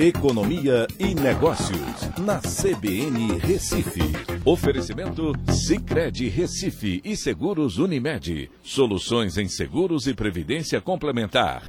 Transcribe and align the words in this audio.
Economia 0.00 0.86
e 0.96 1.12
Negócios, 1.12 2.08
na 2.20 2.38
CBN 2.38 3.36
Recife. 3.38 3.98
Oferecimento 4.44 5.32
Cicred 5.52 6.28
Recife 6.28 7.02
e 7.04 7.16
Seguros 7.16 7.78
Unimed. 7.78 8.48
Soluções 8.62 9.36
em 9.36 9.48
seguros 9.48 10.06
e 10.06 10.14
previdência 10.14 10.80
complementar. 10.80 11.68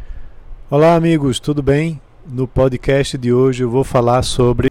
Olá, 0.70 0.94
amigos, 0.94 1.40
tudo 1.40 1.64
bem? 1.64 2.00
No 2.24 2.48
podcast 2.48 3.18
de 3.18 3.34
hoje 3.34 3.64
eu 3.64 3.70
vou 3.72 3.84
falar 3.84 4.22
sobre. 4.22 4.70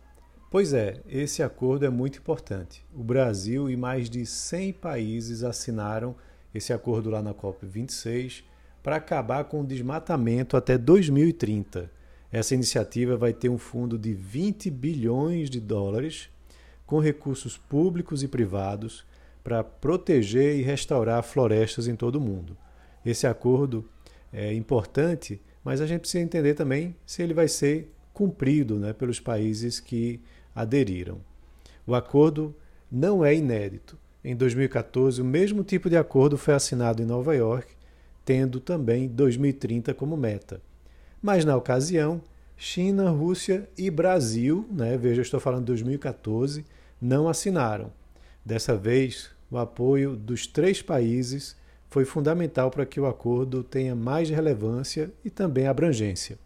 Pois 0.52 0.72
é, 0.72 1.00
esse 1.08 1.42
acordo 1.42 1.84
é 1.84 1.90
muito 1.90 2.20
importante. 2.20 2.86
O 2.94 3.02
Brasil 3.02 3.68
e 3.68 3.76
mais 3.76 4.08
de 4.08 4.24
100 4.24 4.74
países 4.74 5.42
assinaram 5.42 6.14
esse 6.54 6.72
acordo 6.72 7.10
lá 7.10 7.20
na 7.20 7.34
COP26 7.34 8.44
para 8.84 8.94
acabar 8.94 9.42
com 9.46 9.62
o 9.62 9.66
desmatamento 9.66 10.56
até 10.56 10.78
2030. 10.78 11.97
Essa 12.30 12.54
iniciativa 12.54 13.16
vai 13.16 13.32
ter 13.32 13.48
um 13.48 13.58
fundo 13.58 13.98
de 13.98 14.12
20 14.12 14.70
bilhões 14.70 15.48
de 15.48 15.60
dólares 15.60 16.28
com 16.86 17.00
recursos 17.00 17.56
públicos 17.56 18.22
e 18.22 18.28
privados 18.28 19.04
para 19.42 19.64
proteger 19.64 20.58
e 20.58 20.62
restaurar 20.62 21.22
florestas 21.22 21.88
em 21.88 21.96
todo 21.96 22.16
o 22.16 22.20
mundo. 22.20 22.56
Esse 23.04 23.26
acordo 23.26 23.88
é 24.32 24.52
importante, 24.52 25.40
mas 25.64 25.80
a 25.80 25.86
gente 25.86 26.00
precisa 26.00 26.22
entender 26.22 26.54
também 26.54 26.94
se 27.06 27.22
ele 27.22 27.32
vai 27.32 27.48
ser 27.48 27.90
cumprido 28.12 28.78
né, 28.78 28.92
pelos 28.92 29.20
países 29.20 29.80
que 29.80 30.20
aderiram. 30.54 31.20
O 31.86 31.94
acordo 31.94 32.54
não 32.90 33.24
é 33.24 33.34
inédito. 33.34 33.96
Em 34.22 34.36
2014, 34.36 35.22
o 35.22 35.24
mesmo 35.24 35.62
tipo 35.62 35.88
de 35.88 35.96
acordo 35.96 36.36
foi 36.36 36.52
assinado 36.52 37.02
em 37.02 37.06
Nova 37.06 37.34
York, 37.34 37.72
tendo 38.24 38.60
também 38.60 39.08
2030 39.08 39.94
como 39.94 40.16
meta. 40.16 40.60
Mas 41.20 41.44
na 41.44 41.56
ocasião, 41.56 42.20
China, 42.56 43.10
Rússia 43.10 43.68
e 43.76 43.90
Brasil, 43.90 44.66
né, 44.70 44.96
veja, 44.96 45.22
estou 45.22 45.40
falando 45.40 45.60
de 45.60 45.66
2014, 45.66 46.64
não 47.00 47.28
assinaram. 47.28 47.92
Dessa 48.44 48.76
vez, 48.76 49.30
o 49.50 49.58
apoio 49.58 50.16
dos 50.16 50.46
três 50.46 50.82
países 50.82 51.56
foi 51.88 52.04
fundamental 52.04 52.70
para 52.70 52.84
que 52.84 53.00
o 53.00 53.06
acordo 53.06 53.62
tenha 53.62 53.94
mais 53.94 54.28
relevância 54.28 55.10
e 55.24 55.30
também 55.30 55.66
abrangência. 55.66 56.38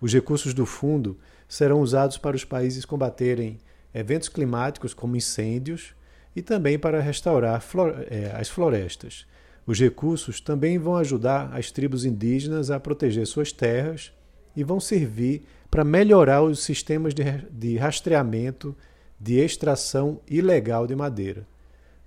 Os 0.00 0.12
recursos 0.12 0.52
do 0.52 0.66
fundo 0.66 1.18
serão 1.48 1.80
usados 1.80 2.18
para 2.18 2.36
os 2.36 2.44
países 2.44 2.84
combaterem 2.84 3.58
eventos 3.94 4.28
climáticos 4.28 4.92
como 4.92 5.16
incêndios 5.16 5.94
e 6.34 6.42
também 6.42 6.78
para 6.78 7.00
restaurar 7.00 7.62
eh, 8.10 8.34
as 8.36 8.48
florestas. 8.48 9.26
Os 9.66 9.80
recursos 9.80 10.40
também 10.40 10.78
vão 10.78 10.96
ajudar 10.96 11.50
as 11.54 11.70
tribos 11.70 12.04
indígenas 12.04 12.70
a 12.70 12.78
proteger 12.78 13.26
suas 13.26 13.50
terras 13.50 14.12
e 14.54 14.62
vão 14.62 14.78
servir 14.78 15.42
para 15.70 15.84
melhorar 15.84 16.42
os 16.42 16.62
sistemas 16.62 17.14
de 17.14 17.76
rastreamento 17.76 18.76
de 19.18 19.38
extração 19.38 20.20
ilegal 20.28 20.86
de 20.86 20.94
madeira. 20.94 21.46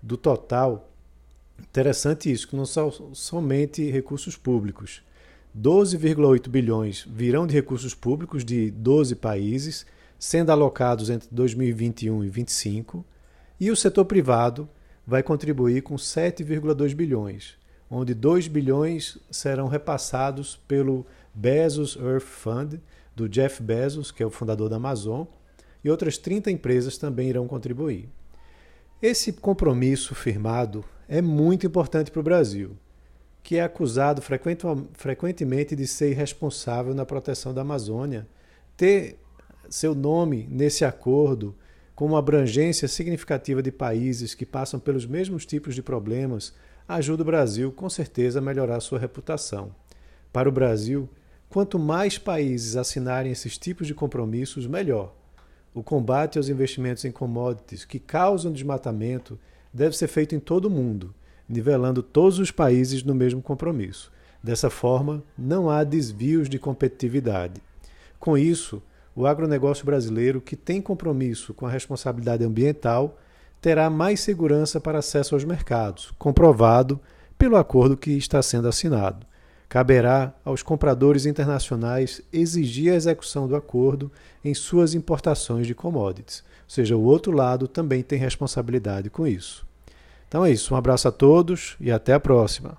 Do 0.02 0.16
total, 0.16 0.92
interessante 1.60 2.32
isso, 2.32 2.48
que 2.48 2.56
não 2.56 2.66
são 2.66 2.92
somente 3.14 3.90
recursos 3.90 4.38
públicos. 4.38 5.02
12,8 5.58 6.48
bilhões 6.50 7.06
virão 7.10 7.48
de 7.48 7.56
recursos 7.56 7.96
públicos 7.96 8.46
de 8.46 8.70
12 8.70 9.16
países, 9.16 9.86
sendo 10.20 10.52
alocados 10.52 11.10
entre 11.10 11.28
2021 11.32 12.18
e 12.18 12.30
2025, 12.30 13.04
e 13.60 13.72
o 13.72 13.76
setor 13.76 14.06
privado 14.06 14.70
vai 15.08 15.24
contribuir 15.24 15.84
com 15.84 15.96
7,2 15.96 16.94
bilhões, 16.94 17.56
onde 17.90 18.14
2 18.14 18.50
bilhões 18.50 19.18
serão 19.32 19.70
repassados 19.70 20.58
pelo 20.68 21.06
Bezos 21.34 21.96
Earth 21.96 22.26
Fund, 22.26 22.82
do 23.16 23.30
Jeff 23.30 23.64
Bezos, 23.64 24.12
que 24.12 24.22
é 24.22 24.26
o 24.26 24.30
fundador 24.30 24.70
da 24.70 24.76
Amazon, 24.76 25.26
e 25.82 25.90
outras 25.90 26.18
30 26.18 26.52
empresas 26.52 26.98
também 26.98 27.30
irão 27.30 27.48
contribuir. 27.48 28.10
Esse 29.02 29.32
compromisso 29.32 30.14
firmado 30.14 30.84
é 31.08 31.22
muito 31.22 31.66
importante 31.66 32.12
para 32.12 32.20
o 32.20 32.24
Brasil, 32.24 32.76
que 33.42 33.56
é 33.56 33.64
acusado 33.64 34.22
frequentemente 34.22 35.74
de 35.74 35.88
ser 35.88 36.12
irresponsável 36.12 36.94
na 36.94 37.06
proteção 37.06 37.54
da 37.54 37.62
Amazônia. 37.62 38.28
Ter 38.76 39.18
seu 39.70 39.96
nome 39.96 40.48
nesse 40.52 40.84
acordo 40.84 41.56
com 41.98 42.06
uma 42.06 42.20
abrangência 42.20 42.88
significativa 42.88 43.60
de 43.60 43.72
países 43.72 44.36
que 44.36 44.46
passam 44.46 44.80
pelos 44.80 45.08
mesmos 45.08 45.48
tipos 45.48 45.74
de 45.74 45.82
problemas, 45.82 46.54
ajuda 46.88 47.24
o 47.24 47.26
Brasil, 47.26 47.72
com 47.72 47.90
certeza, 47.90 48.38
a 48.38 48.42
melhorar 48.42 48.80
sua 48.82 49.00
reputação. 49.00 49.72
Para 50.32 50.48
o 50.48 50.52
Brasil, 50.52 51.10
quanto 51.50 51.80
mais 51.80 52.20
países 52.20 52.76
assinarem 52.76 53.32
esses 53.32 53.58
tipos 53.58 53.88
de 53.88 53.96
compromissos, 53.96 54.68
melhor. 54.68 55.12
O 55.74 55.82
combate 55.82 56.38
aos 56.38 56.50
investimentos 56.50 57.04
em 57.04 57.12
commodities 57.12 57.84
que 57.84 57.98
causam 57.98 58.54
desmatamento 58.54 59.40
deve 59.74 59.98
ser 59.98 60.08
feito 60.08 60.36
em 60.36 60.40
todo 60.40 60.66
o 60.66 60.70
mundo, 60.70 61.16
nivelando 61.50 62.04
todos 62.04 62.38
os 62.38 62.52
países 62.52 63.02
no 63.02 63.16
mesmo 63.16 63.42
compromisso. 63.42 64.12
Dessa 64.44 64.70
forma, 64.70 65.24
não 65.36 65.68
há 65.68 65.84
desvios 65.84 66.48
de 66.48 66.60
competitividade. 66.60 67.60
Com 68.20 68.38
isso, 68.38 68.84
o 69.18 69.26
agronegócio 69.26 69.84
brasileiro, 69.84 70.40
que 70.40 70.56
tem 70.56 70.80
compromisso 70.80 71.52
com 71.52 71.66
a 71.66 71.72
responsabilidade 71.72 72.44
ambiental, 72.44 73.18
terá 73.60 73.90
mais 73.90 74.20
segurança 74.20 74.80
para 74.80 75.00
acesso 75.00 75.34
aos 75.34 75.44
mercados, 75.44 76.14
comprovado 76.20 77.00
pelo 77.36 77.58
acordo 77.58 77.98
que 77.98 78.12
está 78.12 78.44
sendo 78.44 78.68
assinado. 78.68 79.26
Caberá 79.68 80.36
aos 80.46 80.62
compradores 80.62 81.26
internacionais 81.26 82.22
exigir 82.32 82.94
a 82.94 82.96
execução 82.96 83.48
do 83.48 83.56
acordo 83.56 84.12
em 84.46 84.54
suas 84.54 84.94
importações 84.94 85.66
de 85.66 85.74
commodities. 85.74 86.44
Ou 86.66 86.70
seja, 86.70 86.96
o 86.96 87.04
outro 87.04 87.32
lado 87.32 87.68
também 87.68 88.04
tem 88.04 88.20
responsabilidade 88.20 89.10
com 89.10 89.26
isso. 89.26 89.66
Então 90.28 90.46
é 90.46 90.52
isso. 90.52 90.76
Um 90.76 90.78
abraço 90.78 91.08
a 91.08 91.12
todos 91.12 91.76
e 91.82 91.92
até 91.92 92.14
a 92.14 92.20
próxima. 92.20 92.78